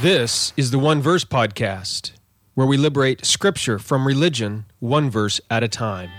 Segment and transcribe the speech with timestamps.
[0.00, 2.10] This is the One Verse Podcast,
[2.54, 6.10] where we liberate Scripture from religion one verse at a time.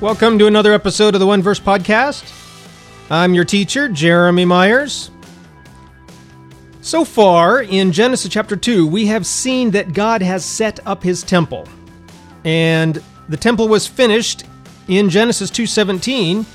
[0.00, 2.30] Welcome to another episode of the One Verse Podcast.
[3.10, 5.10] I'm your teacher, Jeremy Myers.
[6.86, 11.24] So far in Genesis chapter 2, we have seen that God has set up his
[11.24, 11.66] temple.
[12.44, 14.44] And the temple was finished
[14.86, 16.46] in Genesis 2:17,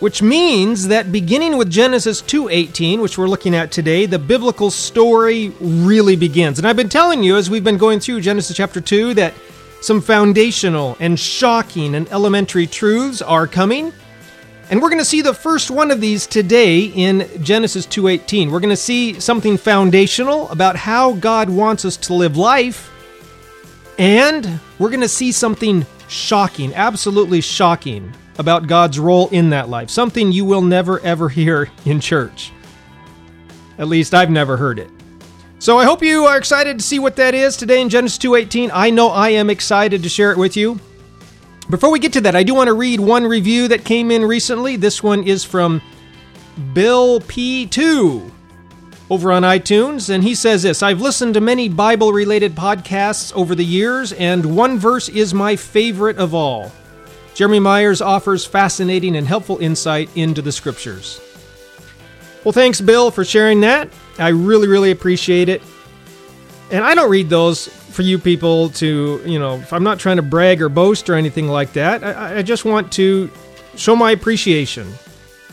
[0.00, 5.52] which means that beginning with Genesis 2:18, which we're looking at today, the biblical story
[5.60, 6.58] really begins.
[6.58, 9.34] And I've been telling you as we've been going through Genesis chapter 2 that
[9.80, 13.92] some foundational and shocking and elementary truths are coming.
[14.70, 18.52] And we're going to see the first one of these today in Genesis 2:18.
[18.52, 22.88] We're going to see something foundational about how God wants us to live life.
[23.98, 29.90] And we're going to see something shocking, absolutely shocking about God's role in that life.
[29.90, 32.52] Something you will never ever hear in church.
[33.76, 34.88] At least I've never heard it.
[35.58, 38.70] So I hope you are excited to see what that is today in Genesis 2:18.
[38.72, 40.78] I know I am excited to share it with you.
[41.70, 44.24] Before we get to that, I do want to read one review that came in
[44.24, 44.74] recently.
[44.74, 45.80] This one is from
[46.72, 48.28] Bill P2
[49.08, 53.54] over on iTunes, and he says this I've listened to many Bible related podcasts over
[53.54, 56.72] the years, and one verse is my favorite of all.
[57.34, 61.20] Jeremy Myers offers fascinating and helpful insight into the scriptures.
[62.42, 63.88] Well, thanks, Bill, for sharing that.
[64.18, 65.62] I really, really appreciate it.
[66.72, 70.22] And I don't read those for you people to, you know, I'm not trying to
[70.22, 72.02] brag or boast or anything like that.
[72.04, 73.30] I, I just want to
[73.76, 74.92] show my appreciation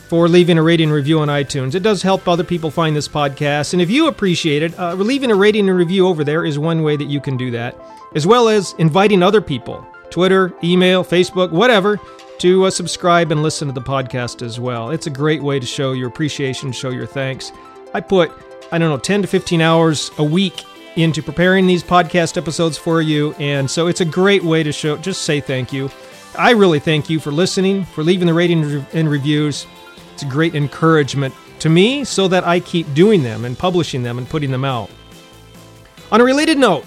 [0.08, 1.74] for leaving a rating review on iTunes.
[1.74, 3.74] It does help other people find this podcast.
[3.74, 6.82] And if you appreciate it, uh, leaving a rating and review over there is one
[6.82, 7.76] way that you can do that,
[8.14, 12.00] as well as inviting other people, Twitter, email, Facebook, whatever,
[12.38, 14.90] to uh, subscribe and listen to the podcast as well.
[14.90, 17.52] It's a great way to show your appreciation, show your thanks.
[17.92, 18.32] I put,
[18.72, 20.64] I don't know, 10 to 15 hours a week
[20.96, 23.34] into preparing these podcast episodes for you.
[23.34, 25.90] And so it's a great way to show, just say thank you.
[26.36, 29.66] I really thank you for listening, for leaving the rating and reviews.
[30.12, 34.18] It's a great encouragement to me so that I keep doing them and publishing them
[34.18, 34.90] and putting them out.
[36.10, 36.84] On a related note,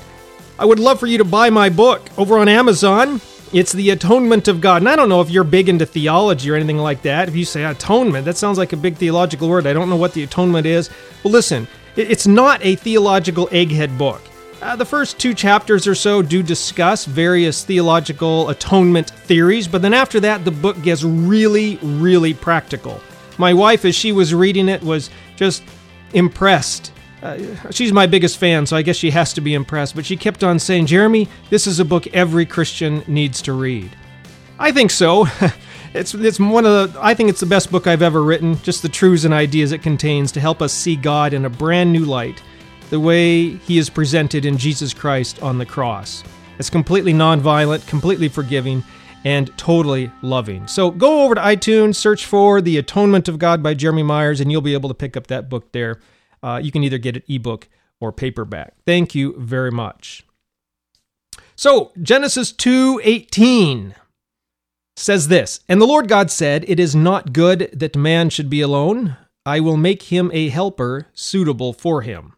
[0.57, 3.21] I would love for you to buy my book over on Amazon.
[3.53, 4.81] It's The Atonement of God.
[4.81, 7.27] And I don't know if you're big into theology or anything like that.
[7.27, 9.67] If you say atonement, that sounds like a big theological word.
[9.67, 10.89] I don't know what the atonement is.
[11.23, 14.21] Well, listen, it's not a theological egghead book.
[14.61, 19.93] Uh, the first two chapters or so do discuss various theological atonement theories, but then
[19.93, 23.01] after that, the book gets really, really practical.
[23.39, 25.63] My wife, as she was reading it, was just
[26.13, 26.91] impressed.
[27.23, 27.39] Uh,
[27.71, 30.43] she's my biggest fan, so I guess she has to be impressed, but she kept
[30.43, 33.89] on saying, Jeremy, this is a book every Christian needs to read.
[34.59, 35.25] I think so.
[35.93, 38.57] It's it's one of the I think it's the best book I've ever written.
[38.61, 41.91] Just the truths and ideas it contains to help us see God in a brand
[41.91, 42.41] new light,
[42.89, 46.23] the way He is presented in Jesus Christ on the cross.
[46.59, 48.83] It's completely nonviolent, completely forgiving,
[49.25, 50.65] and totally loving.
[50.67, 54.49] So go over to iTunes, search for The Atonement of God by Jeremy Myers, and
[54.49, 55.99] you'll be able to pick up that book there.
[56.41, 57.67] Uh, you can either get it ebook
[57.99, 58.75] or paperback.
[58.85, 60.23] Thank you very much.
[61.55, 63.95] So Genesis two eighteen
[64.95, 68.61] says this And the Lord God said, It is not good that man should be
[68.61, 69.17] alone.
[69.45, 72.33] I will make him a helper suitable for him.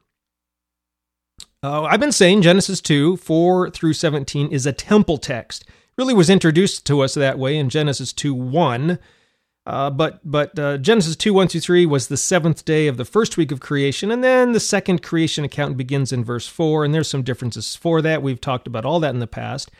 [1.62, 5.66] Uh, I've been saying Genesis 2, 4 through 17 is a temple text.
[5.97, 9.00] Really was introduced to us that way in Genesis 2, 1.
[9.66, 13.06] Uh, but but uh, Genesis 2, 1 through 3 was the seventh day of the
[13.06, 16.94] first week of creation, and then the second creation account begins in verse 4, and
[16.94, 18.22] there's some differences for that.
[18.22, 19.72] We've talked about all that in the past.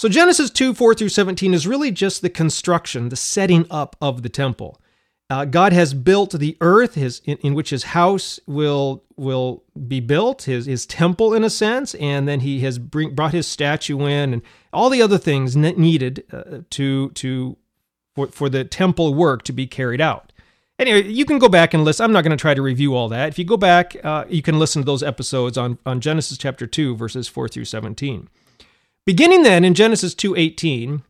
[0.00, 4.22] So Genesis 2 4 through 17 is really just the construction, the setting up of
[4.22, 4.80] the temple.
[5.28, 10.00] Uh, God has built the earth, his in, in, which his house will will be
[10.00, 14.06] built, his his temple in a sense, and then he has bring, brought his statue
[14.06, 14.40] in and
[14.72, 17.58] all the other things needed uh, to to
[18.14, 20.32] for, for the temple work to be carried out.
[20.78, 22.04] Anyway, you can go back and listen.
[22.04, 23.28] I'm not going to try to review all that.
[23.28, 26.66] If you go back, uh, you can listen to those episodes on on Genesis chapter
[26.66, 28.30] two, verses four through 17.
[29.06, 31.02] Beginning then in Genesis 2:18,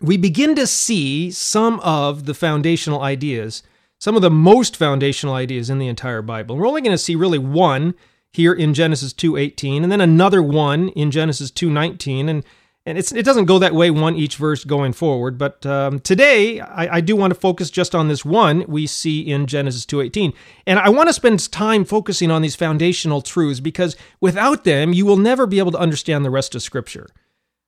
[0.00, 3.62] we begin to see some of the foundational ideas,
[4.00, 6.56] some of the most foundational ideas in the entire Bible.
[6.56, 7.94] We're only going to see really one
[8.32, 12.44] here in Genesis 2:18 and then another one in Genesis 2:19 and
[12.86, 15.36] and it doesn't go that way one each verse going forward.
[15.36, 19.20] But um, today, I, I, do want to focus just on this one we see
[19.20, 20.32] in Genesis 2:18,
[20.68, 25.04] and I want to spend time focusing on these foundational truths because without them, you
[25.04, 27.08] will never be able to understand the rest of Scripture.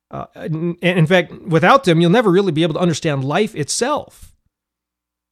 [0.09, 0.25] Uh,
[0.81, 4.28] in fact, without them, you'll never really be able to understand life itself.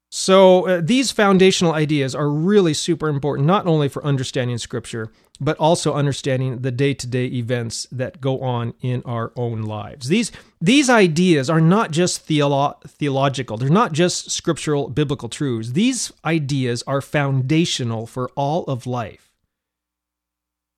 [0.09, 5.57] So, uh, these foundational ideas are really super important, not only for understanding Scripture, but
[5.57, 10.07] also understanding the day to day events that go on in our own lives.
[10.07, 10.31] These,
[10.61, 15.73] these ideas are not just theolo- theological, they're not just scriptural biblical truths.
[15.73, 19.29] These ideas are foundational for all of life.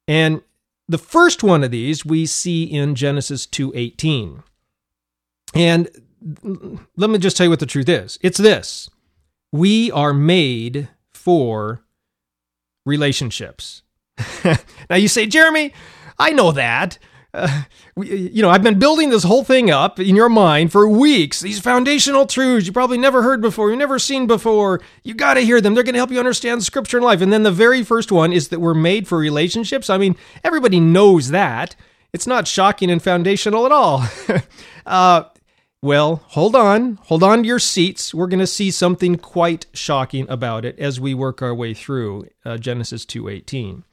[0.08, 0.42] And
[0.88, 4.44] the first one of these we see in Genesis 2:18.
[5.54, 5.88] And
[6.98, 8.18] let me just tell you what the truth is.
[8.22, 8.90] It's this
[9.52, 11.82] we are made for
[12.86, 13.84] relationships.
[14.90, 15.74] now you say, Jeremy,
[16.18, 16.98] I know that.
[17.32, 17.64] Uh,
[17.96, 21.40] we, you know, I've been building this whole thing up in your mind for weeks.
[21.40, 24.82] These foundational truths you probably never heard before, you've never seen before.
[25.04, 25.76] You got to hear them.
[25.76, 27.22] They're going to help you understand scripture and life.
[27.22, 29.90] And then the very first one is that we're made for relationships.
[29.90, 31.76] I mean, everybody knows that.
[32.12, 34.04] It's not shocking and foundational at all.
[34.88, 35.26] uh,
[35.82, 37.00] well, hold on.
[37.04, 38.14] Hold on to your seats.
[38.14, 42.28] We're going to see something quite shocking about it as we work our way through
[42.44, 43.84] uh, Genesis 2:18.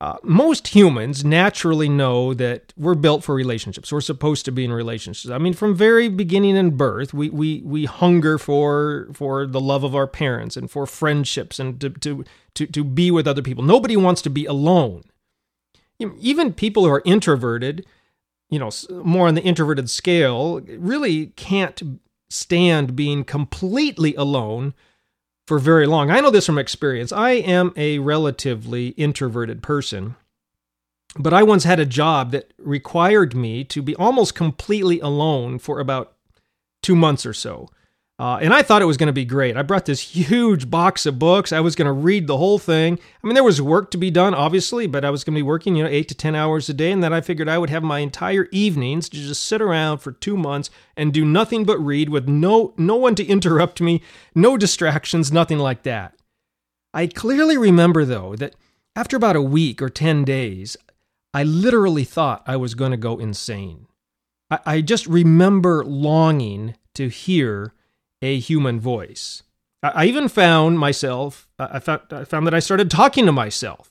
[0.00, 3.92] Uh, most humans naturally know that we're built for relationships.
[3.92, 5.30] We're supposed to be in relationships.
[5.30, 9.84] I mean, from very beginning in birth, we we we hunger for for the love
[9.84, 12.24] of our parents and for friendships and to to
[12.54, 13.64] to, to be with other people.
[13.64, 15.02] Nobody wants to be alone.
[16.00, 17.86] Even people who are introverted
[18.52, 18.70] you know,
[19.02, 21.82] more on the introverted scale, really can't
[22.28, 24.74] stand being completely alone
[25.46, 26.10] for very long.
[26.10, 27.12] I know this from experience.
[27.12, 30.16] I am a relatively introverted person,
[31.18, 35.80] but I once had a job that required me to be almost completely alone for
[35.80, 36.12] about
[36.82, 37.70] two months or so.
[38.22, 39.56] Uh, and I thought it was going to be great.
[39.56, 41.50] I brought this huge box of books.
[41.50, 42.96] I was going to read the whole thing.
[43.20, 45.42] I mean, there was work to be done, obviously, but I was going to be
[45.42, 46.92] working, you know, eight to 10 hours a day.
[46.92, 50.12] And then I figured I would have my entire evenings to just sit around for
[50.12, 54.02] two months and do nothing but read with no, no one to interrupt me,
[54.36, 56.14] no distractions, nothing like that.
[56.94, 58.54] I clearly remember, though, that
[58.94, 60.76] after about a week or 10 days,
[61.34, 63.88] I literally thought I was going to go insane.
[64.48, 67.72] I, I just remember longing to hear
[68.22, 69.42] a human voice.
[69.82, 73.90] I even found myself, I found, I found that I started talking to myself.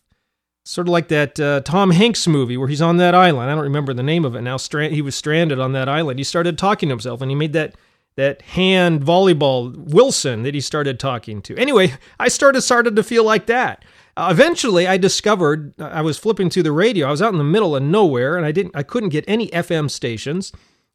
[0.64, 3.50] Sort of like that uh, Tom Hanks movie where he's on that island.
[3.50, 4.58] I don't remember the name of it now.
[4.58, 6.20] Strand- he was stranded on that island.
[6.20, 7.76] He started talking to himself and he made that
[8.16, 11.58] that hand volleyball Wilson that he started talking to.
[11.58, 13.84] Anyway, I started started to feel like that.
[14.16, 17.08] Uh, eventually, I discovered I was flipping through the radio.
[17.08, 19.48] I was out in the middle of nowhere and I didn't I couldn't get any
[19.50, 20.52] FM stations.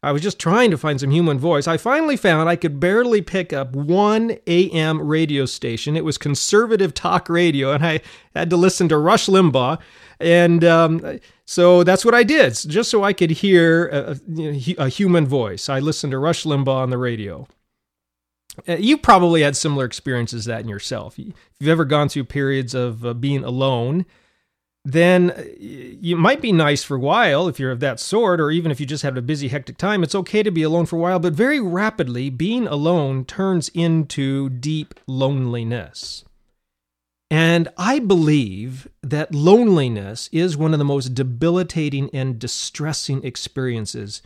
[0.06, 1.66] I was just trying to find some human voice.
[1.66, 5.96] I finally found I could barely pick up one AM radio station.
[5.96, 8.00] It was conservative talk radio, and I
[8.32, 9.80] had to listen to Rush Limbaugh.
[10.20, 14.20] And um, so that's what I did, just so I could hear a,
[14.78, 15.68] a, human voice.
[15.68, 17.48] I listened to Rush Limbaugh on the radio.
[18.68, 21.18] Uh, you probably had similar experiences that in yourself.
[21.18, 24.06] If you've ever gone through periods of uh, being alone,
[24.86, 28.52] then uh, it might be nice for a while if you're of that sort, or
[28.52, 30.04] even if you just have a busy, hectic time.
[30.04, 34.48] It's okay to be alone for a while, but very rapidly, being alone turns into
[34.48, 36.24] deep loneliness.
[37.28, 44.22] And I believe that loneliness is one of the most debilitating and distressing experiences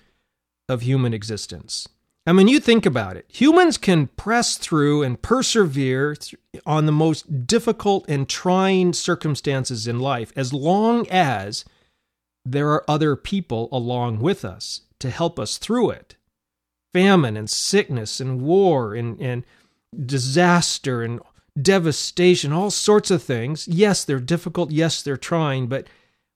[0.69, 1.89] of human existence.
[2.31, 3.27] I mean, you think about it.
[3.29, 6.17] Humans can press through and persevere
[6.65, 11.65] on the most difficult and trying circumstances in life as long as
[12.45, 16.15] there are other people along with us to help us through it.
[16.93, 19.45] Famine and sickness and war and, and
[20.07, 21.19] disaster and
[21.61, 23.67] devastation, all sorts of things.
[23.67, 24.71] Yes, they're difficult.
[24.71, 25.89] Yes, they're trying, but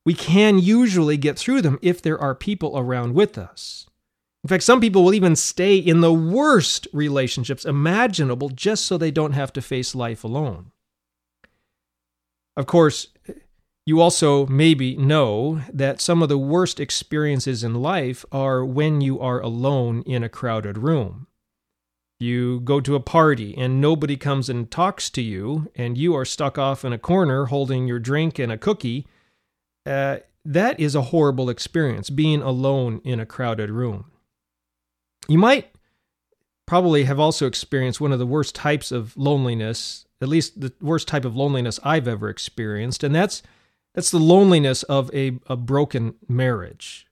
[0.04, 3.86] we can usually get through them if there are people around with us.
[4.44, 9.10] In fact, some people will even stay in the worst relationships imaginable just so they
[9.10, 10.70] don't have to face life alone.
[12.54, 13.08] Of course,
[13.86, 19.18] you also maybe know that some of the worst experiences in life are when you
[19.18, 21.26] are alone in a crowded room.
[22.20, 26.26] You go to a party and nobody comes and talks to you, and you are
[26.26, 29.06] stuck off in a corner holding your drink and a cookie.
[29.86, 34.10] Uh, that is a horrible experience, being alone in a crowded room.
[35.28, 35.70] You might
[36.66, 41.08] probably have also experienced one of the worst types of loneliness, at least the worst
[41.08, 43.42] type of loneliness I've ever experienced, and that's
[43.94, 47.06] that's the loneliness of a, a broken marriage.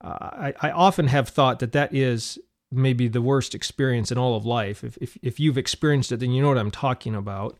[0.00, 2.38] I, I often have thought that that is
[2.70, 4.82] maybe the worst experience in all of life.
[4.82, 7.58] If, if, if you've experienced it, then you know what I'm talking about.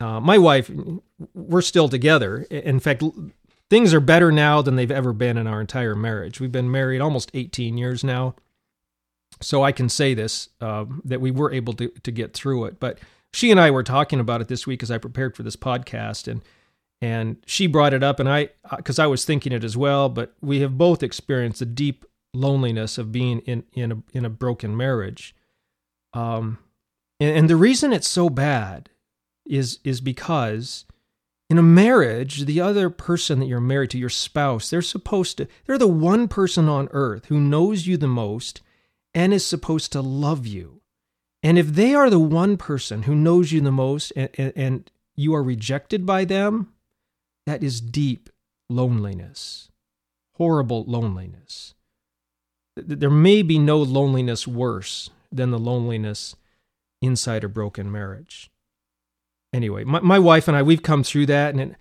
[0.00, 0.70] Uh, my wife,
[1.34, 2.42] we're still together.
[2.50, 3.02] In fact,
[3.70, 6.40] things are better now than they've ever been in our entire marriage.
[6.40, 8.34] We've been married almost 18 years now.
[9.40, 12.80] So I can say this uh, that we were able to, to get through it.
[12.80, 12.98] But
[13.32, 16.28] she and I were talking about it this week as I prepared for this podcast.
[16.28, 16.42] And
[17.04, 20.34] and she brought it up and i because i was thinking it as well but
[20.40, 24.76] we have both experienced the deep loneliness of being in in a, in a broken
[24.76, 25.34] marriage
[26.14, 26.58] um
[27.20, 28.88] and, and the reason it's so bad
[29.44, 30.86] is is because
[31.50, 35.46] in a marriage the other person that you're married to your spouse they're supposed to
[35.66, 38.62] they're the one person on earth who knows you the most
[39.14, 40.80] and is supposed to love you
[41.44, 44.90] and if they are the one person who knows you the most and, and, and
[45.14, 46.72] you are rejected by them
[47.44, 48.30] that is deep
[48.70, 49.70] loneliness,
[50.36, 51.74] horrible loneliness.
[52.76, 56.34] There may be no loneliness worse than the loneliness
[57.02, 58.50] inside a broken marriage.
[59.52, 61.76] Anyway, my, my wife and I, we've come through that, and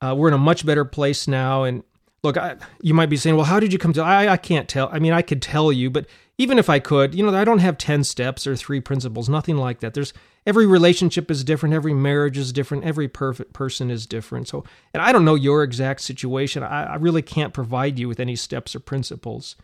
[0.00, 1.62] uh, we're in a much better place now.
[1.62, 1.84] And
[2.24, 4.02] look, I, you might be saying, well, how did you come to?
[4.02, 4.90] I, I can't tell.
[4.92, 7.60] I mean, I could tell you, but even if I could, you know, I don't
[7.60, 9.94] have 10 steps or three principles, nothing like that.
[9.94, 10.12] There's
[10.44, 14.48] every relationship is different, every marriage is different, every perfect person is different.
[14.48, 16.62] So, and I don't know your exact situation.
[16.62, 19.54] I, I really can't provide you with any steps or principles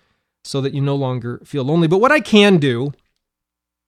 [0.45, 1.89] so that you no longer feel lonely.
[1.89, 2.93] But what I can do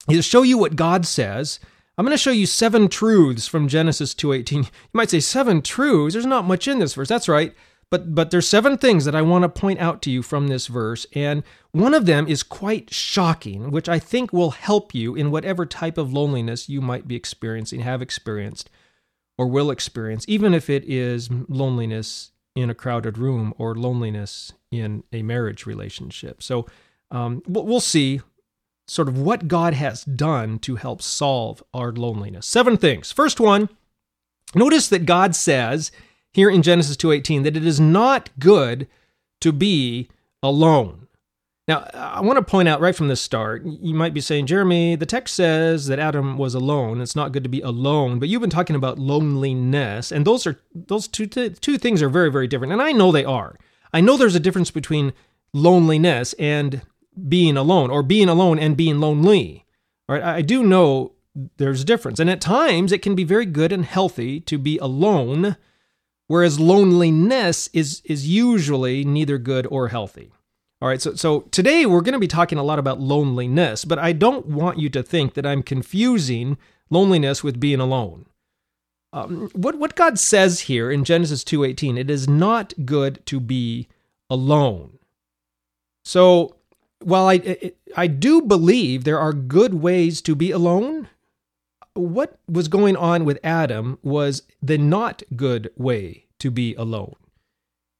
[0.09, 1.59] is show you what God says.
[1.97, 4.63] I'm going to show you seven truths from Genesis 2:18.
[4.63, 6.13] You might say seven truths.
[6.13, 7.07] There's not much in this verse.
[7.07, 7.55] That's right.
[7.93, 10.65] But but there's seven things that I want to point out to you from this
[10.65, 15.29] verse, and one of them is quite shocking, which I think will help you in
[15.29, 18.67] whatever type of loneliness you might be experiencing, have experienced,
[19.37, 25.03] or will experience, even if it is loneliness in a crowded room or loneliness in
[25.13, 26.41] a marriage relationship.
[26.41, 26.65] So
[27.11, 28.21] um, we'll see
[28.87, 32.47] sort of what God has done to help solve our loneliness.
[32.47, 33.11] Seven things.
[33.11, 33.69] First one,
[34.55, 35.91] notice that God says
[36.33, 38.87] here in Genesis 2:18 that it is not good
[39.41, 40.09] to be
[40.41, 41.07] alone.
[41.67, 44.97] Now, I want to point out right from the start, you might be saying, Jeremy,
[44.97, 46.99] the text says that Adam was alone.
[46.99, 50.59] It's not good to be alone, but you've been talking about loneliness, and those are
[50.75, 52.73] those two two things are very very different.
[52.73, 53.57] And I know they are.
[53.93, 55.13] I know there's a difference between
[55.53, 56.81] loneliness and
[57.29, 59.65] being alone or being alone and being lonely.
[60.09, 60.23] Right?
[60.23, 61.13] I do know
[61.57, 62.19] there's a difference.
[62.19, 65.55] And at times it can be very good and healthy to be alone
[66.27, 70.31] whereas loneliness is is usually neither good or healthy.
[70.81, 73.99] All right, so so today we're going to be talking a lot about loneliness, but
[73.99, 76.57] I don't want you to think that I'm confusing
[76.89, 78.25] loneliness with being alone.
[79.13, 83.87] Um, what what God says here in Genesis 2:18, it is not good to be
[84.29, 84.97] alone.
[86.03, 86.55] So
[86.99, 91.07] while I I do believe there are good ways to be alone,
[91.93, 97.15] what was going on with Adam was the not good way to be alone.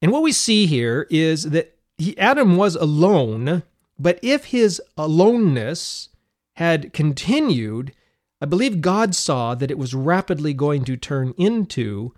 [0.01, 3.63] And what we see here is that he, Adam was alone,
[3.97, 6.09] but if his aloneness
[6.55, 7.93] had continued,
[8.41, 12.13] I believe God saw that it was rapidly going to turn into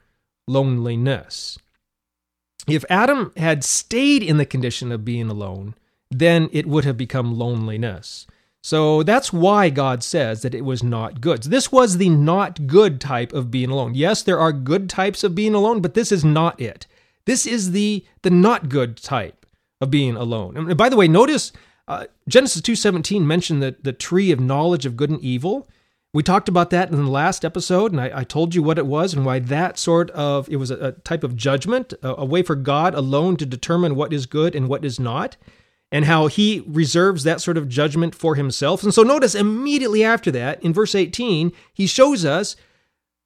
[0.47, 1.59] loneliness.
[2.67, 5.75] If Adam had stayed in the condition of being alone,
[6.09, 8.25] then it would have become loneliness.
[8.65, 11.43] So that's why God says that it was not good.
[11.43, 13.93] So this was the not good type of being alone.
[13.93, 16.87] Yes, there are good types of being alone, but this is not it.
[17.25, 19.45] This is the the not good type
[19.79, 20.57] of being alone.
[20.57, 21.51] And by the way, notice
[21.87, 25.67] uh, Genesis 2:17 mentioned the, the tree of knowledge of good and evil.
[26.11, 28.87] We talked about that in the last episode, and I, I told you what it
[28.87, 32.25] was and why that sort of it was a, a type of judgment, a, a
[32.25, 35.37] way for God alone to determine what is good and what is not
[35.95, 38.83] and how he reserves that sort of judgment for himself.
[38.83, 42.57] And so notice immediately after that, in verse 18, he shows us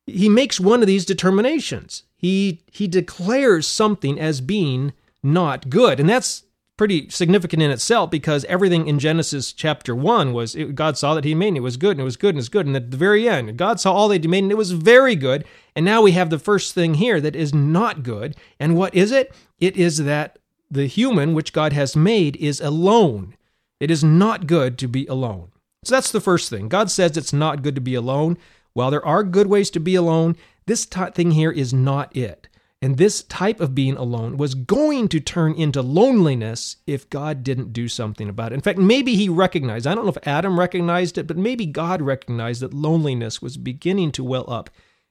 [0.06, 2.04] he makes one of these determinations.
[2.16, 6.00] He he declares something as being not good.
[6.00, 6.44] And that's
[6.78, 11.26] pretty significant in itself because everything in Genesis chapter 1 was it, God saw that
[11.26, 12.76] he made and it was good and it was good and it was good and
[12.76, 15.44] at the very end God saw all they made and it was very good
[15.76, 19.12] and now we have the first thing here that is not good and what is
[19.12, 20.40] it it is that
[20.72, 23.36] the human which God has made is alone.
[23.80, 25.52] It is not good to be alone.
[25.84, 26.68] So that's the first thing.
[26.68, 28.38] God says it's not good to be alone.
[28.74, 30.36] While there are good ways to be alone,
[30.68, 32.48] this t- thing here is not it.
[32.82, 37.74] And this type of being alone was going to turn into loneliness if God didn't
[37.74, 38.56] do something about it.
[38.56, 42.02] In fact, maybe he recognized, I don't know if Adam recognized it, but maybe God
[42.02, 44.70] recognized that loneliness was beginning to well up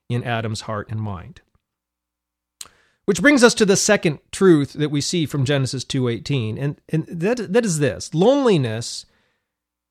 [0.09, 1.43] in Adam's heart and mind.
[3.09, 7.07] Which brings us to the second truth that we see from Genesis 2:18 and and
[7.07, 8.13] that that is this.
[8.13, 9.07] Loneliness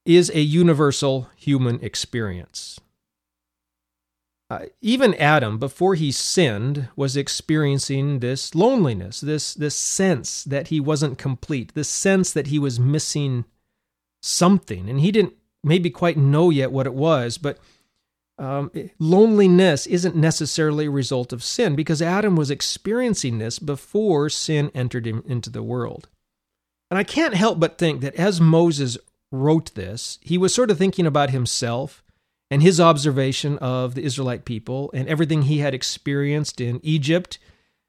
[0.06, 2.80] is a universal human experience.
[4.52, 10.80] Uh, even Adam, before he sinned, was experiencing this loneliness, this, this sense that he
[10.80, 13.46] wasn't complete, this sense that he was missing
[14.22, 14.88] something.
[14.88, 15.34] And he didn't
[15.64, 17.58] maybe quite know yet what it was, but
[18.40, 24.72] um, loneliness isn't necessarily a result of sin because Adam was experiencing this before sin
[24.76, 26.08] entered him into the world.
[26.90, 28.98] And I can't help but think that as Moses
[29.32, 32.04] wrote this, he was sort of thinking about himself
[32.50, 37.40] and his observation of the Israelite people and everything he had experienced in Egypt.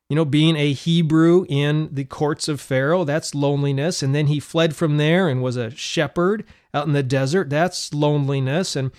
[0.08, 4.02] You know, being a Hebrew in the courts of Pharaoh, that's loneliness.
[4.02, 7.92] And then he fled from there and was a shepherd out in the desert, that's
[7.92, 8.74] loneliness.
[8.74, 8.90] And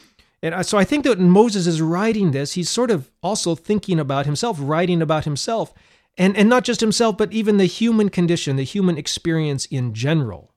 [0.42, 4.00] and so I think that when Moses is writing this, he's sort of also thinking
[4.00, 5.74] about himself, writing about himself,
[6.18, 10.54] and, and not just himself, but even the human condition, the human experience in general.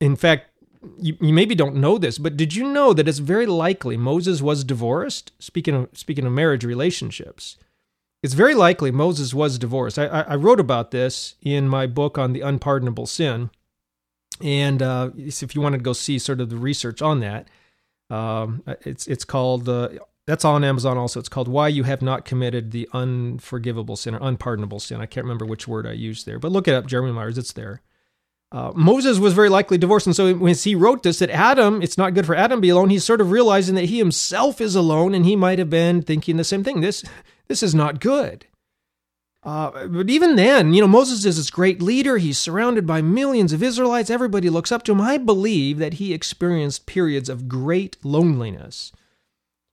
[0.00, 0.50] In fact,
[0.98, 4.42] you, you maybe don't know this, but did you know that it's very likely Moses
[4.42, 5.32] was divorced?
[5.38, 7.56] Speaking of speaking of marriage relationships,
[8.22, 9.98] it's very likely Moses was divorced.
[9.98, 13.50] I, I wrote about this in my book on the unpardonable sin,
[14.40, 17.48] and uh, if you want to go see sort of the research on that,
[18.10, 19.88] um, it's it's called uh,
[20.26, 21.20] that's on Amazon also.
[21.20, 25.00] It's called Why You Have Not Committed the Unforgivable Sin or Unpardonable Sin.
[25.00, 27.36] I can't remember which word I used there, but look it up, Jeremy Myers.
[27.36, 27.82] It's there.
[28.54, 30.06] Uh, Moses was very likely divorced.
[30.06, 32.68] And so when he wrote this, that Adam, it's not good for Adam to be
[32.68, 36.02] alone, he's sort of realizing that he himself is alone and he might have been
[36.02, 36.80] thinking the same thing.
[36.80, 37.04] This,
[37.48, 38.46] this is not good.
[39.44, 42.16] Uh, but even then, you know, Moses is this great leader.
[42.16, 44.08] He's surrounded by millions of Israelites.
[44.08, 45.02] Everybody looks up to him.
[45.02, 48.90] I believe that he experienced periods of great loneliness.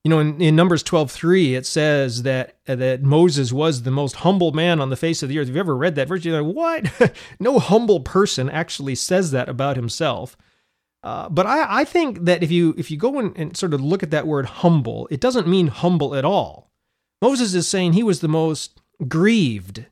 [0.04, 4.18] You know, in, in Numbers 12:3, it says that uh, that Moses was the most
[4.18, 5.48] humble man on the face of the earth.
[5.48, 6.26] Have you ever read that verse?
[6.26, 7.16] You're like, what?
[7.40, 10.36] no humble person actually says that about himself.
[11.04, 13.82] Uh, but I, I think that if you if you go and, and sort of
[13.82, 16.72] look at that word humble, it doesn't mean humble at all.
[17.22, 19.86] Moses is saying he was the most grieved,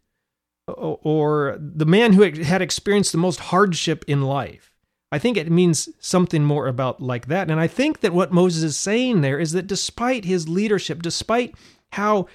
[0.67, 4.69] or the man who had experienced the most hardship in life.
[5.11, 7.49] I think it means something more about like that.
[7.49, 11.55] And I think that what Moses is saying there is that despite his leadership, despite
[11.93, 12.27] how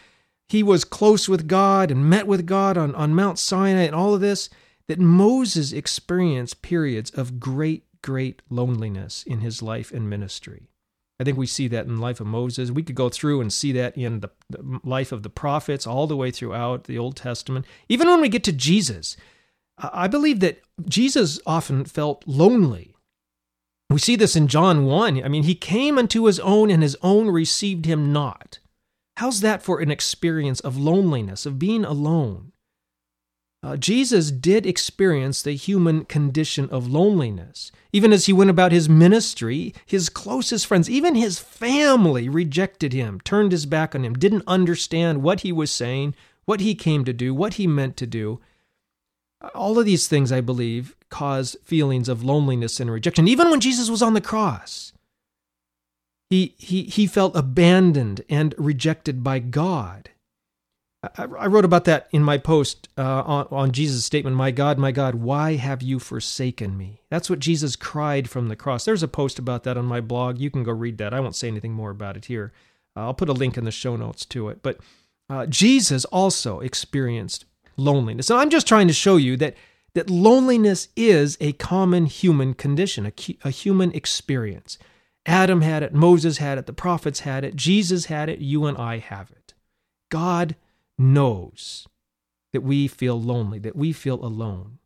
[0.49, 4.15] he was close with God and met with God on, on Mount Sinai and all
[4.15, 4.51] of this,
[4.89, 10.69] that Moses experienced periods of great, great loneliness in his life and ministry.
[11.20, 12.70] I think we see that in the life of Moses.
[12.70, 16.07] We could go through and see that in the, the life of the prophets all
[16.07, 17.66] the way throughout the Old Testament.
[17.88, 19.16] Even when we get to Jesus,
[19.79, 22.94] I believe that Jesus often felt lonely.
[23.90, 25.22] We see this in John 1.
[25.22, 28.59] I mean, he came unto his own, and his own received him not.
[29.18, 32.53] How's that for an experience of loneliness, of being alone?
[33.64, 37.72] Uh, Jesus did experience the human condition of loneliness.
[37.94, 43.20] Even as he went about his ministry, his closest friends, even his family, rejected him,
[43.22, 47.14] turned his back on him, didn't understand what he was saying, what he came to
[47.14, 48.38] do, what he meant to do.
[49.55, 53.27] All of these things, I believe, cause feelings of loneliness and rejection.
[53.27, 54.92] Even when Jesus was on the cross,
[56.29, 60.11] he, he, he felt abandoned and rejected by God.
[61.17, 64.93] I, wrote about that in my post uh, on, on Jesus' statement, My God, my
[64.93, 67.01] God, why have you forsaken me?
[67.11, 68.85] That's what Jesus cried from the cross.
[68.85, 70.38] There's a post about that on my blog.
[70.38, 71.14] You can go read that.
[71.14, 72.53] I won't say anything more about it here.
[72.97, 74.62] Uh, I'll put a link in the show notes to it.
[74.62, 74.79] But
[75.29, 77.45] uh, Jesus also experienced
[77.77, 78.31] loneliness.
[78.31, 79.57] And I'm just trying to show you that,
[79.95, 83.12] that loneliness is a common human condition, a,
[83.43, 84.79] a human experience.
[85.27, 88.77] Adam had it, Moses had it, the prophets had it, Jesus had it, you and
[88.77, 89.55] I have it.
[90.11, 90.55] God
[90.99, 91.87] knows
[92.53, 94.79] that we feel lonely, that we feel alone.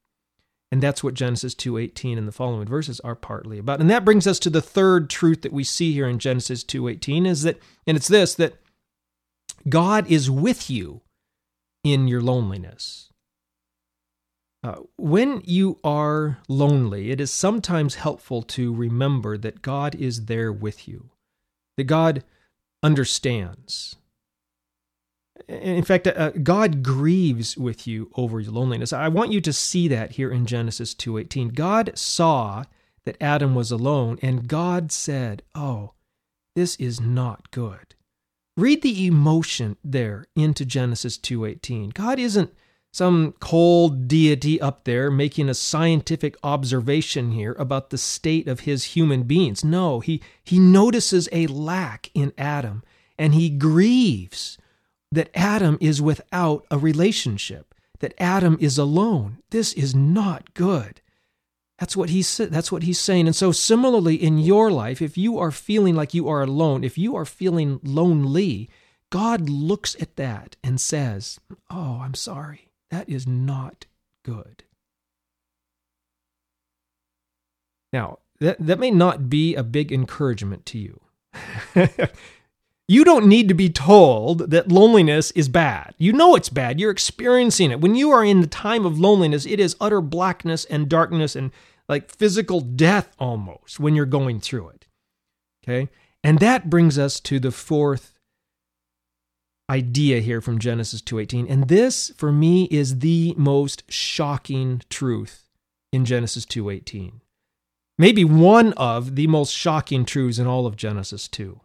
[0.70, 3.80] And that's what Genesis 2:18 and the following verses are partly about.
[3.80, 7.26] And that brings us to the third truth that we see here in Genesis 2:18
[7.26, 8.60] is that and it's this that
[9.68, 11.02] God is with you
[11.84, 13.10] in your loneliness.
[14.62, 20.52] Uh, when you are lonely, it is sometimes helpful to remember that God is there
[20.52, 21.10] with you,
[21.76, 22.24] that God
[22.82, 23.96] understands.
[25.48, 28.92] In fact, uh, God grieves with you over your loneliness.
[28.92, 31.48] I want you to see that here in Genesis 2:18.
[31.48, 32.64] God saw
[33.04, 35.92] that Adam was alone and God said, "Oh,
[36.54, 37.94] this is not good."
[38.58, 41.90] Read the emotion there into Genesis 2:18.
[41.90, 42.52] God isn't
[42.92, 48.84] some cold deity up there making a scientific observation here about the state of his
[48.96, 49.64] human beings.
[49.64, 52.82] No, he, he notices a lack in Adam
[53.18, 54.58] and he grieves
[55.10, 59.38] that Adam is without a relationship, that Adam is alone.
[59.50, 61.00] This is not good.
[61.78, 63.26] That's what he's that's what he's saying.
[63.26, 66.98] And so similarly in your life, if you are feeling like you are alone, if
[66.98, 68.68] you are feeling lonely,
[69.10, 71.38] God looks at that and says,
[71.70, 72.72] "Oh, I'm sorry.
[72.90, 73.86] That is not
[74.24, 74.64] good."
[77.92, 81.00] Now, that, that may not be a big encouragement to you.
[82.88, 85.94] you don't need to be told that loneliness is bad.
[85.98, 86.80] You know it's bad.
[86.80, 87.80] You're experiencing it.
[87.80, 91.52] When you are in the time of loneliness, it is utter blackness and darkness and
[91.88, 94.86] like physical death almost when you're going through it.
[95.62, 95.90] Okay?
[96.24, 98.14] And that brings us to the fourth
[99.70, 101.46] idea here from Genesis 2:18.
[101.46, 105.44] And this for me is the most shocking truth
[105.92, 107.20] in Genesis 2:18
[107.98, 111.60] maybe one of the most shocking truths in all of Genesis 2.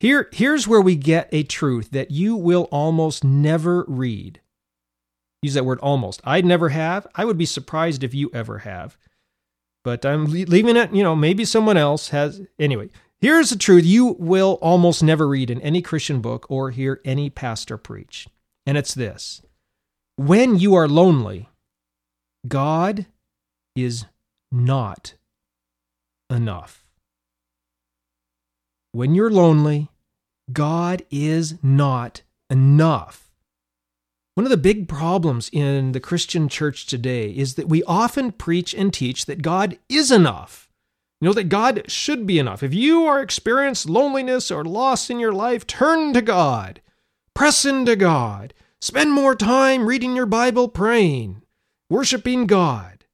[0.00, 4.40] Here, here's where we get a truth that you will almost never read.
[5.42, 6.20] Use that word almost.
[6.24, 7.06] I'd never have.
[7.14, 8.96] I would be surprised if you ever have.
[9.84, 12.42] But I'm leaving it, you know, maybe someone else has.
[12.58, 17.00] Anyway, here's the truth you will almost never read in any Christian book or hear
[17.04, 18.28] any pastor preach.
[18.66, 19.42] And it's this
[20.16, 21.48] When you are lonely,
[22.46, 23.06] God
[23.74, 24.04] is
[24.52, 25.14] not
[26.30, 26.87] enough.
[28.92, 29.90] When you're lonely,
[30.52, 33.30] God is not enough.
[34.34, 38.72] One of the big problems in the Christian church today is that we often preach
[38.72, 40.70] and teach that God is enough.
[41.20, 42.62] You know, that God should be enough.
[42.62, 46.80] If you are experiencing loneliness or loss in your life, turn to God.
[47.34, 48.54] Press into God.
[48.80, 51.42] Spend more time reading your Bible, praying,
[51.90, 53.04] worshiping God.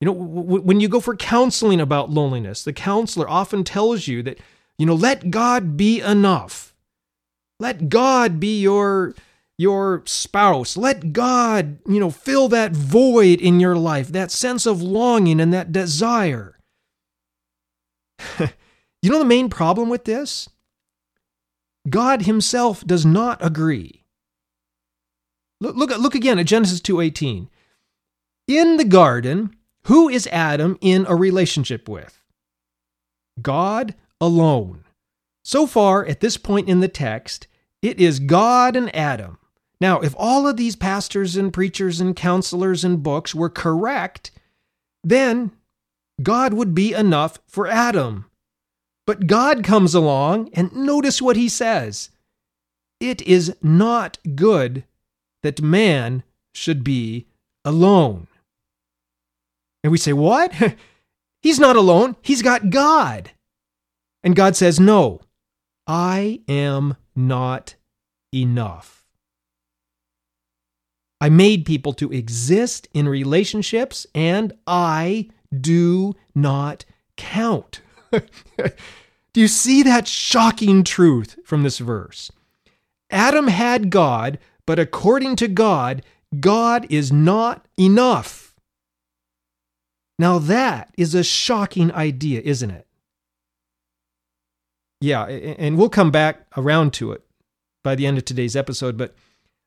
[0.00, 4.38] You know, when you go for counseling about loneliness, the counselor often tells you that,
[4.78, 6.74] you know, let God be enough.
[7.60, 9.14] Let God be your
[9.58, 10.76] your spouse.
[10.76, 15.52] Let God, you know, fill that void in your life, that sense of longing and
[15.52, 16.58] that desire.
[18.40, 20.48] you know the main problem with this?
[21.88, 24.04] God himself does not agree.
[25.60, 27.48] Look, look, look again at Genesis 2:18.
[28.48, 29.54] In the garden,
[29.84, 32.20] who is Adam in a relationship with?
[33.40, 34.84] God alone.
[35.44, 37.48] So far, at this point in the text,
[37.82, 39.38] it is God and Adam.
[39.80, 44.30] Now, if all of these pastors and preachers and counselors and books were correct,
[45.02, 45.50] then
[46.22, 48.26] God would be enough for Adam.
[49.08, 52.10] But God comes along and notice what he says
[53.00, 54.84] It is not good
[55.42, 56.22] that man
[56.54, 57.26] should be
[57.64, 58.28] alone.
[59.82, 60.54] And we say, What?
[61.42, 62.14] He's not alone.
[62.22, 63.32] He's got God.
[64.22, 65.20] And God says, No,
[65.86, 67.74] I am not
[68.34, 69.04] enough.
[71.20, 75.28] I made people to exist in relationships, and I
[75.60, 76.84] do not
[77.16, 77.80] count.
[78.10, 82.32] do you see that shocking truth from this verse?
[83.10, 86.02] Adam had God, but according to God,
[86.40, 88.54] God is not enough.
[90.18, 92.86] Now, that is a shocking idea, isn't it?
[95.02, 97.22] Yeah, and we'll come back around to it
[97.82, 99.14] by the end of today's episode, but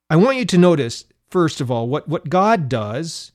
[0.09, 3.33] I want you to notice, first of all, what, what God does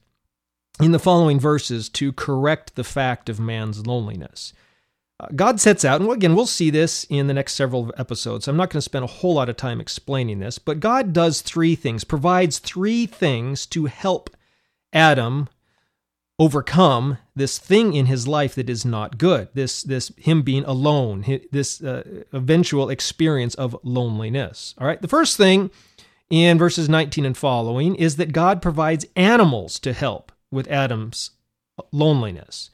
[0.80, 4.54] in the following verses to correct the fact of man's loneliness.
[5.18, 8.48] Uh, God sets out, and again, we'll see this in the next several episodes.
[8.48, 11.42] I'm not going to spend a whole lot of time explaining this, but God does
[11.42, 14.30] three things, provides three things to help
[14.94, 15.48] Adam
[16.40, 19.48] overcome this thing in his life that is not good.
[19.52, 21.22] This this him being alone
[21.52, 24.74] this uh, eventual experience of loneliness.
[24.78, 25.00] All right?
[25.00, 25.70] The first thing
[26.30, 31.32] in verses 19 and following is that god provides animals to help with adam's
[31.92, 32.70] loneliness.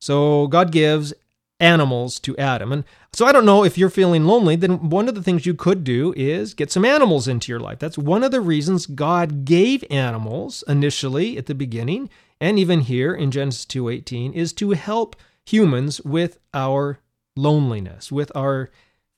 [0.00, 1.14] So god gives
[1.60, 2.72] animals to adam.
[2.72, 5.54] And so i don't know if you're feeling lonely then one of the things you
[5.54, 7.78] could do is get some animals into your life.
[7.78, 13.14] That's one of the reasons god gave animals initially at the beginning and even here
[13.14, 16.98] in Genesis 2:18 is to help humans with our
[17.36, 18.70] loneliness, with our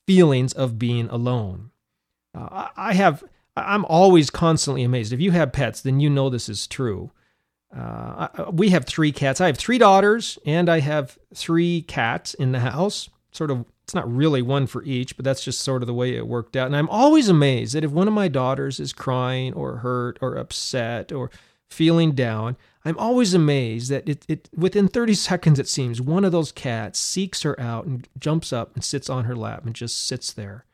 [0.05, 1.71] feelings of being alone.
[2.33, 3.23] Uh, I have
[3.55, 5.13] I'm always constantly amazed.
[5.13, 7.11] If you have pets, then you know this is true.
[7.75, 9.41] Uh, we have three cats.
[9.41, 13.09] I have three daughters, and I have three cats in the house.
[13.31, 16.15] Sort of, it's not really one for each, but that's just sort of the way
[16.15, 16.67] it worked out.
[16.67, 20.35] And I'm always amazed that if one of my daughters is crying or hurt or
[20.35, 21.29] upset or
[21.69, 26.31] feeling down, I'm always amazed that it, it within 30 seconds it seems one of
[26.31, 30.05] those cats seeks her out and jumps up and sits on her lap and just
[30.05, 30.65] sits there.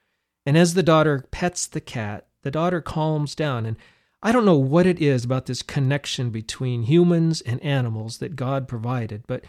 [0.45, 3.65] And as the daughter pets the cat, The daughter calms down.
[3.65, 3.77] And
[4.21, 8.67] I don't know what it is about this connection between humans and animals that God
[8.67, 9.45] provided, but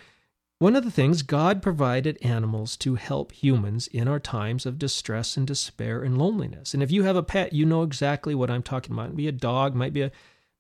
[0.61, 5.37] one of the things God provided animals to help humans in our times of distress
[5.37, 6.72] and despair and loneliness.
[6.72, 9.07] And if you have a pet, you know exactly what I'm talking about.
[9.07, 10.12] It might be a dog, might be a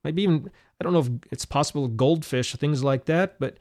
[0.02, 3.58] might be even I don't know if it's possible goldfish, or things like that, but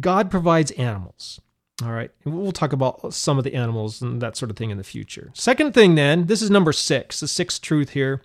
[0.00, 1.40] God provides animals.
[1.82, 2.10] All right.
[2.24, 5.30] We'll talk about some of the animals and that sort of thing in the future.
[5.34, 8.22] Second thing then, this is number 6, the sixth truth here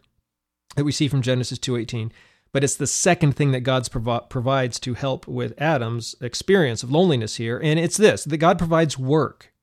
[0.75, 2.11] that we see from Genesis 2:18
[2.51, 6.91] but it's the second thing that God provi- provides to help with Adam's experience of
[6.91, 7.59] loneliness here.
[7.61, 9.53] And it's this that God provides work.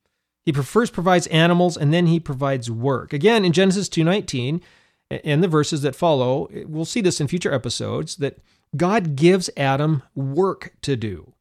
[0.45, 3.13] He first provides animals and then he provides work.
[3.13, 4.61] Again, in Genesis 2:19
[5.11, 8.38] and the verses that follow, we'll see this in future episodes that
[8.77, 11.33] God gives Adam work to do.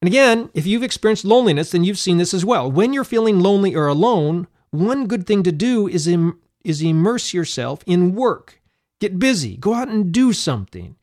[0.00, 2.70] And again, if you've experienced loneliness, then you've seen this as well.
[2.70, 7.32] When you're feeling lonely or alone, one good thing to do is Im- is immerse
[7.32, 8.60] yourself in work.
[9.00, 9.56] Get busy.
[9.56, 10.96] Go out and do something.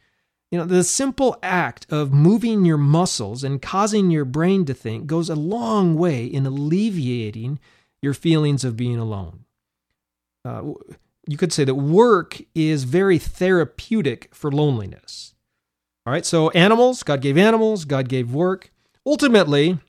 [0.51, 5.07] You know, the simple act of moving your muscles and causing your brain to think
[5.07, 7.59] goes a long way in alleviating
[8.01, 9.45] your feelings of being alone.
[10.45, 10.73] Uh,
[11.27, 15.33] you could say that work is very therapeutic for loneliness.
[16.05, 18.71] All right, so animals, God gave animals, God gave work.
[19.05, 19.79] Ultimately,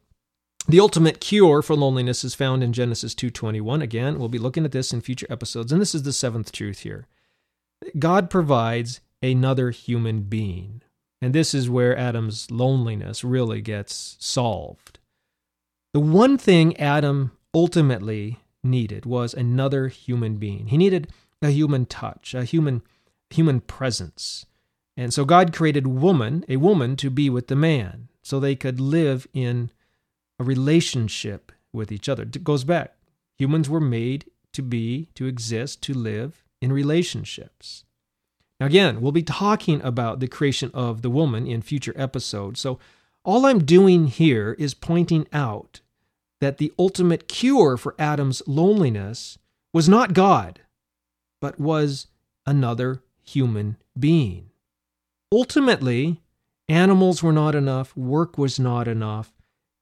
[0.69, 3.83] the ultimate cure for loneliness is found in Genesis 2:21.
[3.83, 6.81] Again, we'll be looking at this in future episodes, and this is the seventh truth
[6.81, 7.07] here.
[7.99, 10.83] God provides another human being.
[11.23, 14.99] And this is where Adam's loneliness really gets solved.
[15.95, 20.67] The one thing Adam ultimately needed was another human being.
[20.67, 21.11] He needed
[21.47, 22.83] a human touch, a human
[23.31, 24.47] human presence.
[24.97, 28.81] And so God created woman, a woman to be with the man so they could
[28.81, 29.71] live in
[30.39, 32.23] a relationship with each other.
[32.23, 32.95] It goes back.
[33.39, 37.85] Humans were made to be, to exist, to live in relationships.
[38.59, 42.61] Now, again, we'll be talking about the creation of the woman in future episodes.
[42.61, 42.79] So,
[43.23, 45.81] all I'm doing here is pointing out
[46.41, 49.37] that the ultimate cure for Adam's loneliness
[49.75, 50.61] was not God,
[51.41, 52.07] but was
[52.47, 54.51] another human being.
[55.33, 56.23] Ultimately,
[56.69, 59.33] animals were not enough, work was not enough,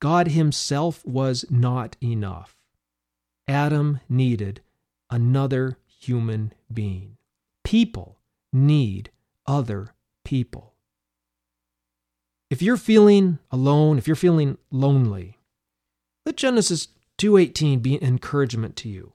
[0.01, 2.57] God Himself was not enough.
[3.47, 4.63] Adam needed
[5.11, 7.17] another human being.
[7.63, 8.19] People
[8.53, 9.11] need
[9.47, 10.75] other people.
[12.51, 15.39] If you're feeling alone, if you're feeling lonely,
[16.27, 16.89] let Genesis
[17.19, 19.13] 2:18 be an encouragement to you.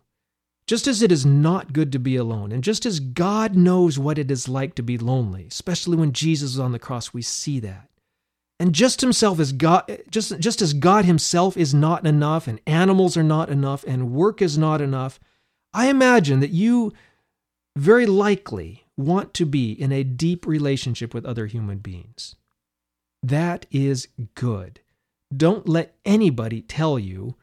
[0.69, 4.19] Just as it is not good to be alone, and just as God knows what
[4.19, 7.59] it is like to be lonely, especially when Jesus is on the cross, we see
[7.61, 7.89] that.
[8.59, 13.17] And just himself as God just, just as God himself is not enough, and animals
[13.17, 15.19] are not enough, and work is not enough,
[15.73, 16.93] I imagine that you
[17.75, 22.35] very likely want to be in a deep relationship with other human beings.
[23.23, 24.81] That is good.
[25.35, 27.37] Don't let anybody tell you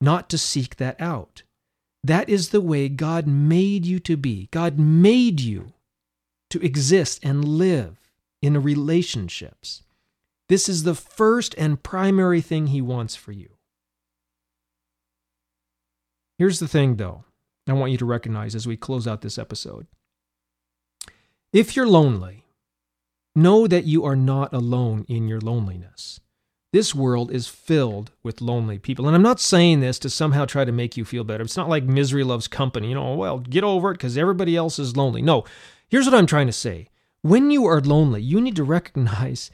[0.00, 1.42] not to seek that out.
[2.04, 4.48] That is the way God made you to be.
[4.50, 5.72] God made you
[6.50, 7.98] to exist and live
[8.40, 9.82] in relationships.
[10.48, 13.50] This is the first and primary thing He wants for you.
[16.38, 17.24] Here's the thing, though
[17.66, 19.86] I want you to recognize as we close out this episode.
[21.52, 22.44] If you're lonely,
[23.34, 26.20] know that you are not alone in your loneliness.
[26.72, 29.06] This world is filled with lonely people.
[29.06, 31.44] And I'm not saying this to somehow try to make you feel better.
[31.44, 32.90] It's not like misery loves company.
[32.90, 35.22] You know, well, get over it because everybody else is lonely.
[35.22, 35.44] No,
[35.88, 36.88] here's what I'm trying to say.
[37.22, 39.50] When you are lonely, you need to recognize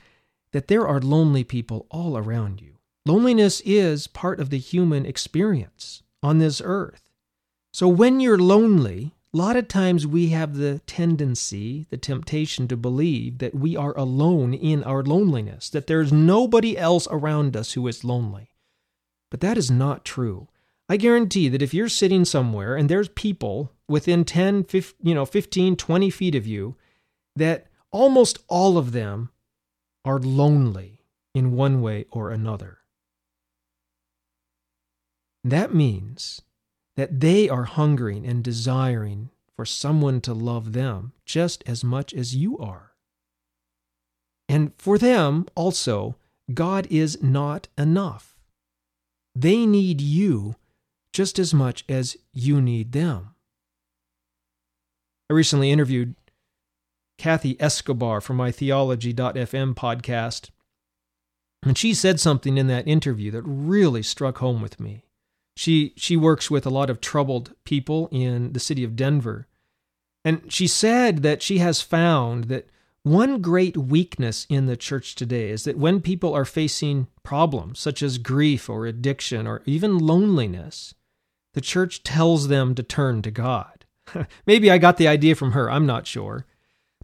[0.51, 2.75] that there are lonely people all around you.
[3.07, 7.11] Loneliness is part of the human experience on this earth.
[7.73, 12.77] So when you're lonely, a lot of times we have the tendency, the temptation to
[12.77, 17.89] believe that we are alone in our loneliness, that there's nobody else around us who
[17.89, 18.51] is lonely.
[19.33, 20.47] But that is not true.
[20.89, 25.27] I guarantee that if you're sitting somewhere and there's people within 10, 15, you know,
[25.27, 26.77] 15, 20 feet of you,
[27.35, 29.31] that almost all of them
[30.05, 31.01] are lonely
[31.35, 32.79] in one way or another.
[35.43, 36.41] That means
[36.97, 42.35] that they are hungering and desiring for someone to love them just as much as
[42.35, 42.93] you are.
[44.49, 46.17] And for them also,
[46.53, 48.37] God is not enough.
[49.35, 50.57] They need you
[51.13, 53.35] just as much as you need them.
[55.31, 56.15] I recently interviewed
[57.17, 60.51] Kathy Escobar from my Theology.fm podcast,
[61.63, 65.05] and she said something in that interview that really struck home with me.
[65.57, 69.47] She she works with a lot of troubled people in the city of Denver.
[70.25, 72.69] And she said that she has found that
[73.03, 78.03] one great weakness in the church today is that when people are facing problems such
[78.03, 80.95] as grief or addiction or even loneliness,
[81.53, 83.85] the church tells them to turn to God.
[84.47, 86.47] Maybe I got the idea from her, I'm not sure.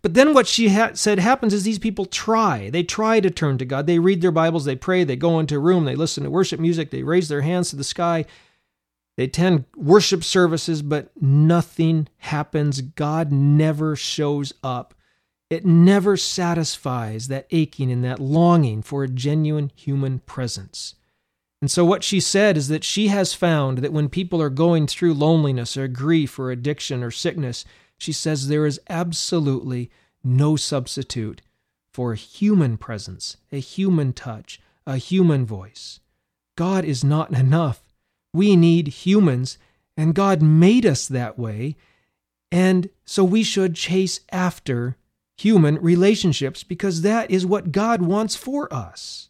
[0.03, 2.71] But then what she ha- said happens is these people try.
[2.71, 3.87] They try to turn to God.
[3.87, 6.61] They read their Bibles, they pray, they go into a room, they listen to worship
[6.61, 8.25] music, they raise their hands to the sky,
[9.17, 12.81] they attend worship services, but nothing happens.
[12.81, 14.95] God never shows up.
[15.51, 20.95] It never satisfies that aching and that longing for a genuine human presence.
[21.61, 24.87] And so, what she said is that she has found that when people are going
[24.87, 27.65] through loneliness or grief or addiction or sickness,
[28.01, 29.91] she says there is absolutely
[30.25, 31.43] no substitute
[31.93, 36.01] for a human presence, a human touch, a human voice.
[36.57, 37.83] God is not enough.
[38.33, 39.59] We need humans,
[39.99, 41.77] and God made us that way.
[42.51, 44.97] And so we should chase after
[45.37, 49.29] human relationships because that is what God wants for us.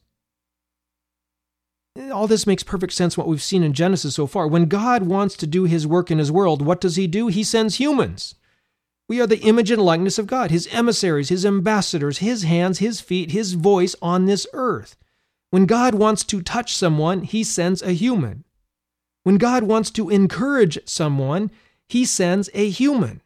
[2.12, 4.46] All this makes perfect sense what we've seen in Genesis so far.
[4.46, 7.26] When God wants to do his work in his world, what does he do?
[7.26, 8.36] He sends humans.
[9.10, 13.00] We are the image and likeness of God, his emissaries, his ambassadors, his hands, his
[13.00, 14.96] feet, his voice on this earth.
[15.50, 18.44] When God wants to touch someone, he sends a human.
[19.24, 21.50] When God wants to encourage someone,
[21.88, 23.20] he sends a human.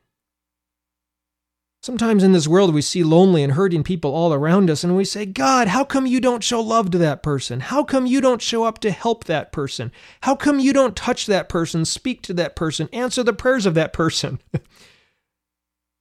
[1.83, 5.05] Sometimes in this world, we see lonely and hurting people all around us, and we
[5.05, 7.61] say, God, how come you don't show love to that person?
[7.61, 9.93] How come you don't show up to help that person?
[10.23, 13.75] How come you don't touch that person, speak to that person, answer the prayers of
[13.75, 14.41] that person?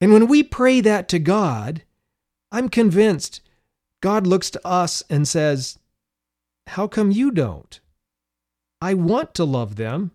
[0.04, 1.84] And when we pray that to God,
[2.52, 3.40] I'm convinced
[4.02, 5.80] God looks to us and says,
[6.68, 7.80] How come you don't?
[8.82, 10.12] I want to love them,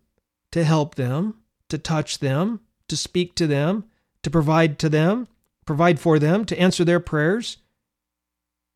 [0.52, 1.38] to help them,
[1.70, 3.84] to touch them, to speak to them,
[4.24, 5.26] to provide to them,
[5.64, 7.56] provide for them, to answer their prayers.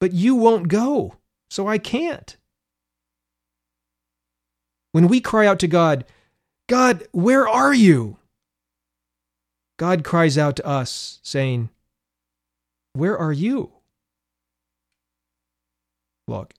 [0.01, 1.17] But you won't go,
[1.51, 2.39] so I can't.
[4.93, 6.07] When we cry out to God,
[6.71, 8.17] God, where are you?
[9.83, 11.69] God cries out to us, saying,
[12.93, 13.73] Where are you?
[16.29, 16.55] Look,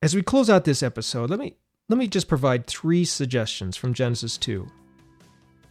[0.00, 1.56] as we close out this episode, let me,
[1.90, 4.66] let me just provide three suggestions from Genesis 2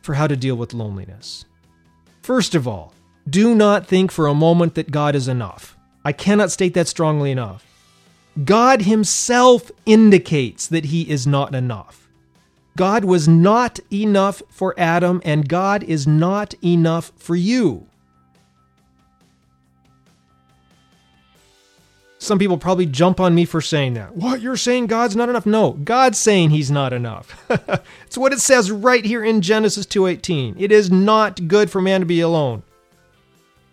[0.03, 1.45] for how to deal with loneliness.
[2.21, 2.93] First of all,
[3.27, 5.75] do not think for a moment that God is enough.
[6.05, 7.65] I cannot state that strongly enough.
[8.45, 12.00] God Himself indicates that He is not enough.
[12.77, 17.87] God was not enough for Adam, and God is not enough for you.
[22.17, 24.15] Some people probably jump on me for saying that.
[24.15, 24.41] What?
[24.41, 25.47] You're saying God's not enough?
[25.47, 27.35] No, God's saying he's not enough.
[28.05, 30.55] it's what it says right here in Genesis 2:18.
[30.59, 32.61] It is not good for man to be alone.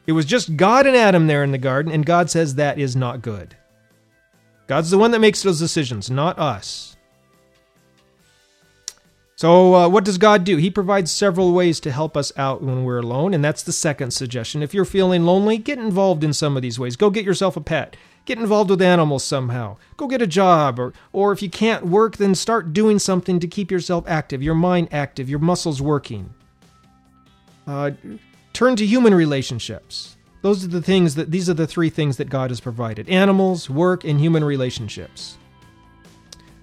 [0.07, 2.97] It was just God and Adam there in the garden, and God says that is
[2.97, 3.55] not good.
[4.67, 6.97] God's the one that makes those decisions, not us.
[9.39, 10.57] So, uh, what does God do?
[10.57, 14.11] He provides several ways to help us out when we're alone, and that's the second
[14.11, 14.65] suggestion.
[14.65, 16.97] If you're feeling lonely, get involved in some of these ways.
[16.97, 17.97] Go get yourself a pet.
[18.25, 19.77] Get involved with animals somehow.
[19.97, 23.47] Go get a job, or, or if you can't work, then start doing something to
[23.47, 26.35] keep yourself active, your mind active, your muscles working.
[27.65, 27.93] Uh,
[28.53, 30.17] turn to human relationships.
[30.43, 33.71] Those are the things that these are the three things that God has provided animals,
[33.71, 35.39] work, and human relationships.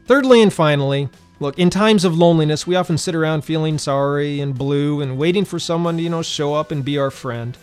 [0.07, 1.07] Thirdly and finally,
[1.45, 5.45] Look, in times of loneliness, we often sit around feeling sorry and blue and waiting
[5.45, 7.55] for someone to, you know, show up and be our friend.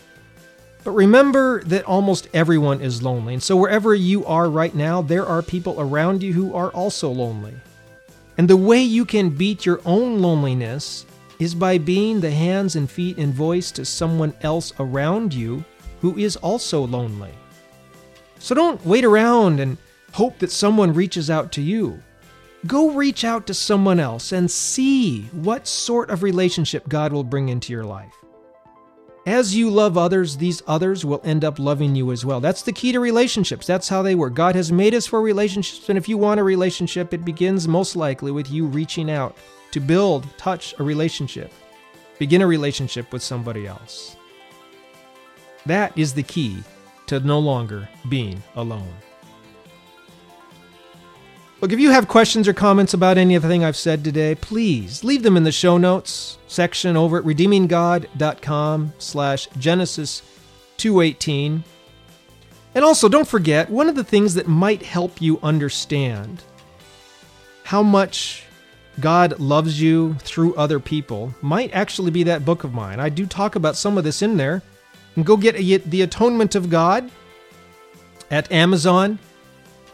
[0.85, 3.33] But remember that almost everyone is lonely.
[3.33, 7.09] And so wherever you are right now, there are people around you who are also
[7.11, 7.55] lonely.
[8.37, 11.05] And the way you can beat your own loneliness
[11.37, 15.65] is by being the hands and feet and voice to someone else around you
[15.99, 17.31] who is also lonely.
[18.39, 19.77] So don't wait around and
[20.13, 22.01] hope that someone reaches out to you.
[22.65, 27.49] Go reach out to someone else and see what sort of relationship God will bring
[27.49, 28.13] into your life.
[29.25, 32.39] As you love others, these others will end up loving you as well.
[32.39, 33.65] That's the key to relationships.
[33.65, 34.33] That's how they work.
[34.33, 37.95] God has made us for relationships, and if you want a relationship, it begins most
[37.95, 39.37] likely with you reaching out
[39.71, 41.53] to build, touch a relationship,
[42.19, 44.17] begin a relationship with somebody else.
[45.65, 46.61] That is the key
[47.07, 48.93] to no longer being alone.
[51.63, 55.37] Look, if you have questions or comments about anything I've said today, please leave them
[55.37, 60.23] in the show notes section over at redeeminggod.com slash Genesis
[60.75, 61.63] 218.
[62.75, 66.43] And also, don't forget, one of the things that might help you understand
[67.63, 68.43] how much
[68.99, 72.99] God loves you through other people might actually be that book of mine.
[72.99, 74.61] I do talk about some of this in there.
[75.15, 77.09] And go get The Atonement of God
[78.29, 79.17] at Amazon.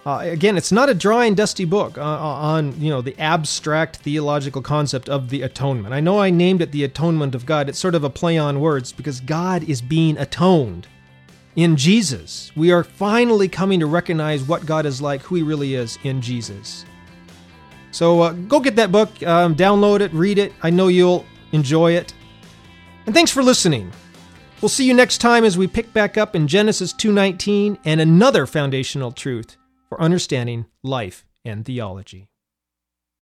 [0.10, 3.16] Uh, again, it's not a dry and dusty book uh, uh, on you know the
[3.20, 5.94] abstract theological concept of the atonement.
[5.94, 7.70] I know I named it the atonement of God.
[7.70, 10.88] It's sort of a play on words because God is being atoned
[11.56, 12.52] in Jesus.
[12.56, 16.22] We are finally coming to recognize what God is like, who He really is in
[16.22, 16.86] Jesus.
[17.92, 20.54] So uh, go get that book, um, download it, read it.
[20.64, 22.16] I know you'll enjoy it.
[23.06, 23.92] And thanks for listening.
[24.60, 28.48] We'll see you next time as we pick back up in Genesis 2:19 and another
[28.48, 29.56] foundational truth
[29.90, 32.29] for understanding life and theology.